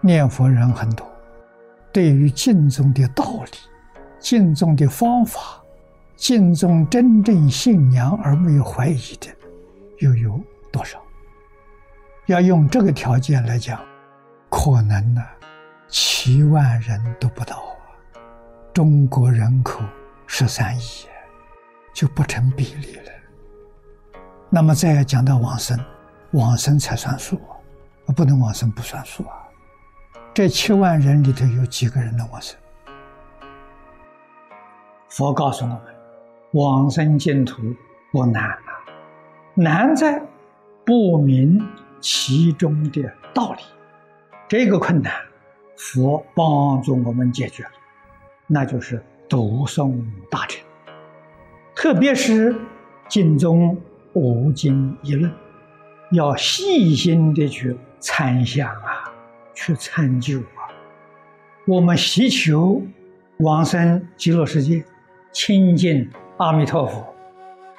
[0.00, 1.06] 念佛人很多，
[1.92, 3.58] 对于敬宗的道理、
[4.18, 5.62] 敬宗的方法、
[6.16, 9.28] 敬宗真正信仰而没有怀疑的，
[9.98, 10.40] 又有
[10.72, 10.98] 多少？
[12.26, 13.80] 要用这个条件来讲，
[14.48, 15.22] 可能呢，
[15.88, 17.74] 七万人都不到啊！
[18.72, 19.82] 中国人口
[20.26, 21.06] 十三亿，
[21.92, 23.10] 就不成比例了。
[24.48, 25.78] 那么再讲到往生，
[26.30, 27.36] 往生才算数
[28.06, 29.34] 啊，不能往生不算数啊。
[30.32, 32.56] 这七万人里头有几个人能往生？
[35.08, 35.80] 佛告诉我们，
[36.52, 37.60] 往生净土
[38.12, 38.84] 不难啊，
[39.54, 40.22] 难在
[40.86, 41.60] 不明
[42.00, 43.62] 其中的道理。
[44.46, 45.12] 这个困难，
[45.76, 47.70] 佛帮助我们解决了，
[48.46, 50.00] 那就是读诵
[50.30, 50.64] 大乘，
[51.74, 52.54] 特别是
[53.08, 53.76] 经中
[54.12, 55.32] 无经一论，
[56.12, 58.99] 要细心的去参详啊。
[59.60, 60.72] 去参究啊！
[61.66, 62.80] 我们祈求
[63.40, 64.82] 往生极乐世界，
[65.32, 67.14] 亲近阿弥陀佛，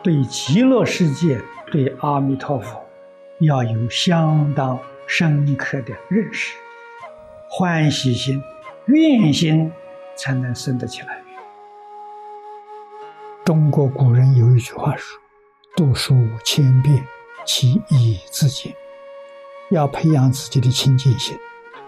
[0.00, 1.40] 对极乐世界、
[1.72, 2.80] 对阿弥陀佛
[3.40, 6.54] 要有相当深刻的认识，
[7.50, 8.40] 欢喜心、
[8.86, 9.72] 愿心
[10.14, 11.20] 才能生得起来。
[13.44, 15.18] 中国古人有一句话说
[15.76, 16.14] ：“读书
[16.44, 17.04] 千遍，
[17.44, 18.72] 其义自见。”
[19.70, 21.36] 要培养自己的清净心。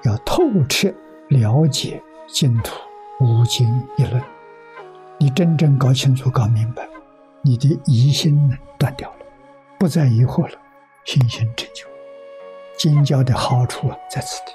[0.07, 0.89] 要透彻
[1.29, 2.77] 了解净土
[3.19, 4.23] 无经一论，
[5.19, 6.89] 你真正搞清楚、搞明白，
[7.43, 9.17] 你的疑心呢断掉了，
[9.81, 10.57] 不再疑惑了，
[11.05, 11.85] 心心成就。
[12.77, 14.53] 经教的好处啊在此地，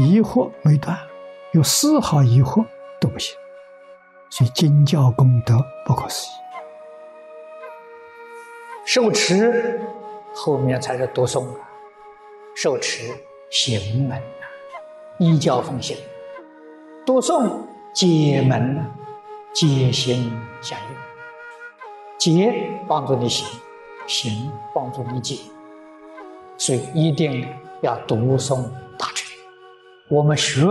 [0.00, 0.96] 疑惑没断，
[1.52, 2.64] 有丝毫疑惑
[3.00, 3.36] 都不行。
[4.30, 6.30] 所以经教功德不可思议。
[8.84, 9.80] 受持
[10.34, 11.68] 后面才是读诵啊，
[12.54, 13.12] 受持。
[13.50, 14.22] 行门呐，
[15.18, 15.96] 依教奉行；
[17.06, 17.50] 读诵
[17.94, 18.84] 解门，
[19.54, 20.86] 解行相应。
[22.18, 22.52] 解
[22.86, 23.46] 帮助你行，
[24.06, 25.38] 行帮助你解。
[26.58, 27.48] 所以一定
[27.80, 28.62] 要读诵
[28.98, 29.26] 大乘。
[30.10, 30.66] 我们学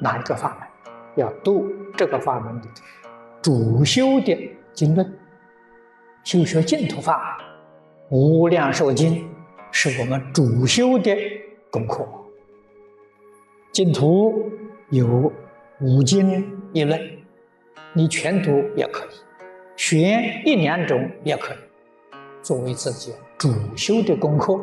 [0.00, 0.68] 哪一个法门，
[1.16, 1.66] 要读
[1.96, 2.82] 这个法门里头
[3.42, 5.18] 主修的经论。
[6.22, 7.38] 修学净土法，
[8.10, 9.28] 无量寿经
[9.72, 11.16] 是我们主修的。
[11.72, 12.06] 功课，
[13.72, 14.52] 净土
[14.90, 15.32] 有
[15.80, 17.00] 五经一论，
[17.94, 19.08] 你全读也可以，
[19.74, 21.56] 选一两种也可以，
[22.42, 24.60] 作为自己主修的功课，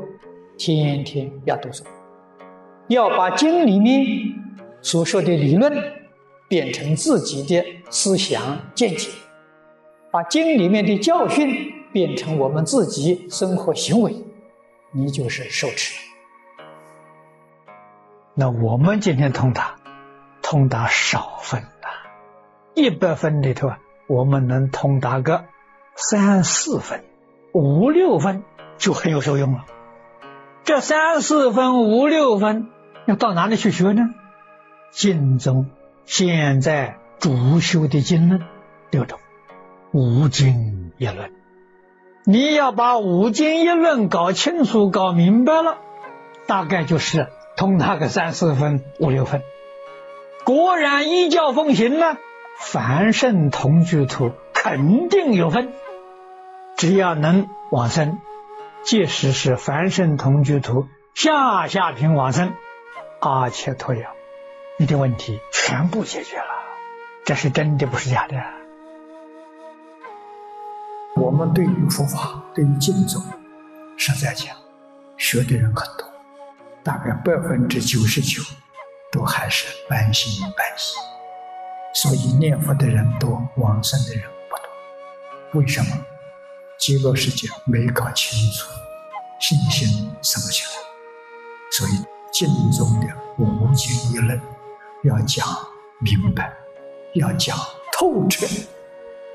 [0.56, 1.82] 天天要读诵，
[2.90, 4.06] 要把经里面
[4.84, 5.74] 所说的理论
[6.48, 9.10] 变成自己的思想见解，
[10.12, 14.14] 把经里面的教训变成我们自己生活行为，
[14.92, 16.08] 你就是受持。
[18.40, 19.76] 那我们今天通达，
[20.42, 21.90] 通达少分呐，
[22.74, 25.44] 一百分里头啊，我们能通达个
[25.98, 27.04] 三四分、
[27.52, 28.46] 五六分
[28.78, 29.66] 就很有受用了。
[30.64, 32.70] 这三四分、五六分
[33.08, 34.04] 要到哪里去学呢？
[34.90, 35.70] 经中
[36.06, 38.42] 现在主修的经论
[38.90, 39.20] 六种，
[39.92, 41.34] 五经一论，
[42.24, 45.76] 你要把五经一论搞清楚、搞明白了，
[46.48, 47.28] 大概就是。
[47.60, 49.44] 通达个三四分、五六分，
[50.46, 52.16] 果然依教奉行呢，
[52.58, 55.74] 凡圣同居土肯定有分。
[56.78, 58.22] 只要能往生，
[58.84, 62.54] 即使是凡圣同居土下下品往生，
[63.20, 64.12] 阿切陀呀，
[64.78, 66.46] 你的问题全部解决了。
[67.26, 68.38] 这是真的，不是假的。
[71.18, 73.22] 我们对于佛法、对于经宗，
[73.98, 74.56] 实在讲，
[75.18, 76.09] 学的人很多。
[76.90, 78.42] 大概百分之九十九
[79.12, 85.62] 都还是半信半疑，所以念佛的人多，往生的人不多。
[85.62, 85.88] 为什么？
[86.80, 88.72] 极乐世界没搞清楚，
[89.40, 89.88] 信心
[90.24, 90.72] 生不起来。
[91.78, 91.92] 所以
[92.34, 93.08] 经中的
[93.38, 94.42] 无经一论
[95.04, 95.46] 要讲
[96.00, 96.52] 明白，
[97.14, 97.56] 要讲
[97.94, 98.48] 透彻，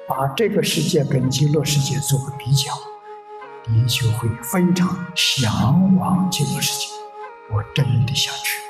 [0.08, 2.72] 把这个世界跟极乐世界做个比较，
[3.68, 6.73] 你就会非常向往极乐世界。
[7.74, 8.60] 真的下去。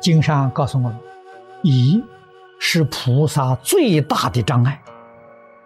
[0.00, 0.98] 经上告诉我们，
[1.62, 2.02] 疑
[2.58, 4.80] 是菩萨最大的障碍。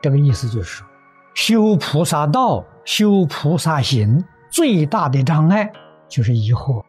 [0.00, 0.87] 这个意思就是说，
[1.34, 5.73] 修菩萨道、修菩萨行最大的障碍
[6.08, 6.82] 就是疑惑。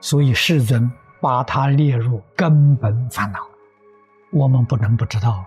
[0.00, 0.90] 所以世尊
[1.20, 3.38] 把它列入根本烦恼。
[4.32, 5.44] 我们不能不知道。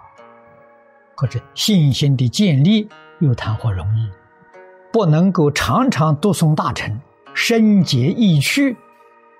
[1.15, 2.87] 可是信心的建立
[3.19, 4.09] 又谈何容易？
[4.91, 7.01] 不能够常常读诵大乘。
[7.35, 8.75] 身结意趣，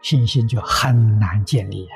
[0.02, 1.96] 信心就很难建立啊。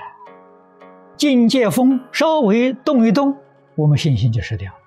[1.18, 3.38] 境界风稍微动一动，
[3.76, 4.80] 我们信心就失掉了。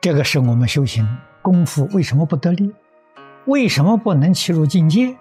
[0.00, 1.06] 这个是我们修行
[1.42, 2.74] 功夫为什么不得力？
[3.44, 5.14] 为什么不能切入境界？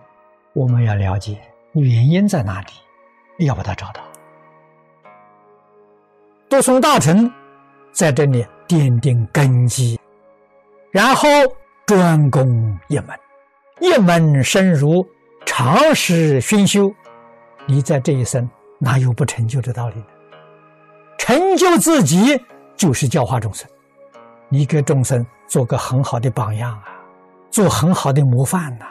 [0.54, 1.42] 我们要了解
[1.74, 4.02] 原因在哪里，要把它找到。
[6.48, 7.30] 多从大乘
[7.92, 10.00] 在这里奠定根基，
[10.90, 11.28] 然后
[11.86, 13.08] 专攻一门，
[13.82, 15.06] 一门深入，
[15.46, 16.94] 长时熏修。
[17.68, 18.50] 你在这一生
[18.80, 20.06] 哪有不成就的道理呢？
[21.18, 22.40] 成就自己
[22.76, 23.68] 就是教化众生，
[24.50, 26.86] 你给众生做个很好的榜样啊，
[27.50, 28.86] 做很好的模范呐。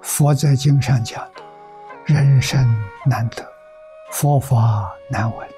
[0.00, 1.42] 佛在经上讲的，
[2.04, 2.58] 人生
[3.04, 3.44] 难得，
[4.12, 5.48] 佛法难闻，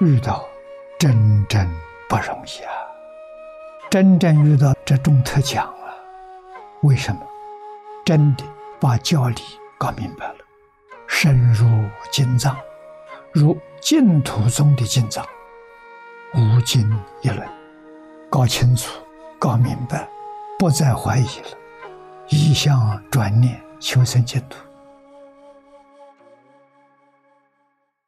[0.00, 0.44] 遇到
[0.98, 1.66] 真正
[2.08, 2.72] 不容易啊！
[3.88, 5.87] 真正遇到这种特讲了，
[6.82, 7.20] 为什么？
[8.04, 8.44] 真的
[8.80, 9.42] 把教理
[9.78, 10.38] 搞明白了，
[11.06, 11.66] 深入
[12.10, 12.56] 经藏，
[13.32, 15.26] 如净土中的经藏，
[16.34, 16.90] 无尽
[17.22, 17.46] 一论，
[18.30, 18.92] 搞清楚、
[19.38, 20.08] 搞明白，
[20.58, 21.58] 不再怀疑了，
[22.28, 23.60] 一向转念。
[23.80, 24.67] 求生净土。